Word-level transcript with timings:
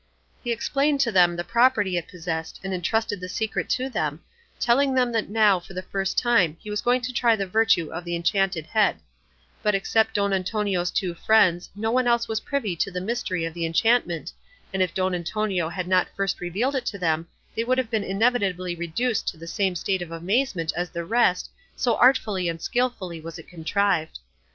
He 0.43 0.51
explained 0.51 0.99
to 1.01 1.11
them 1.11 1.35
the 1.35 1.43
property 1.43 1.95
it 1.95 2.07
possessed 2.07 2.59
and 2.63 2.73
entrusted 2.73 3.19
the 3.21 3.29
secret 3.29 3.69
to 3.77 3.87
them, 3.87 4.21
telling 4.59 4.95
them 4.95 5.11
that 5.11 5.29
now 5.29 5.59
for 5.59 5.75
the 5.75 5.83
first 5.83 6.17
time 6.17 6.57
he 6.59 6.71
was 6.71 6.81
going 6.81 7.01
to 7.01 7.13
try 7.13 7.35
the 7.35 7.45
virtue 7.45 7.91
of 7.93 8.03
the 8.03 8.15
enchanted 8.15 8.65
head; 8.65 8.97
but 9.61 9.75
except 9.75 10.15
Don 10.15 10.33
Antonio's 10.33 10.89
two 10.89 11.13
friends 11.13 11.69
no 11.75 11.91
one 11.91 12.07
else 12.07 12.27
was 12.27 12.39
privy 12.39 12.75
to 12.77 12.89
the 12.89 12.99
mystery 12.99 13.45
of 13.45 13.53
the 13.53 13.63
enchantment, 13.63 14.33
and 14.73 14.81
if 14.81 14.91
Don 14.91 15.13
Antonio 15.13 15.69
had 15.69 15.87
not 15.87 16.07
first 16.15 16.41
revealed 16.41 16.75
it 16.75 16.87
to 16.87 16.97
them 16.97 17.27
they 17.55 17.63
would 17.63 17.77
have 17.77 17.91
been 17.91 18.03
inevitably 18.03 18.73
reduced 18.73 19.27
to 19.27 19.37
the 19.37 19.45
same 19.45 19.75
state 19.75 20.01
of 20.01 20.09
amazement 20.11 20.73
as 20.75 20.89
the 20.89 21.05
rest, 21.05 21.47
so 21.75 21.95
artfully 21.97 22.49
and 22.49 22.59
skilfully 22.59 23.21
was 23.21 23.37
it 23.37 23.47
contrived. 23.47 24.17